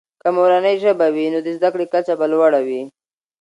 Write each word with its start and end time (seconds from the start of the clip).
که 0.21 0.27
مورنۍ 0.35 0.75
ژبه 0.83 1.07
وي، 1.15 1.25
نو 1.33 1.39
د 1.45 1.49
زده 1.57 1.69
کړې 1.73 1.85
کچه 1.93 2.13
به 2.19 2.25
لوړه 2.31 2.59
وي. 2.67 2.81